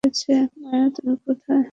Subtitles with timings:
[0.61, 1.65] মায়া, তুমি কোথায়?